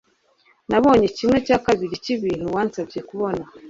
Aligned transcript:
nabonye 0.69 1.07
kimwe 1.17 1.37
cya 1.47 1.57
kabiri 1.65 1.95
cyibintu 2.03 2.45
wansabye 2.55 2.99
kubona 3.09 3.43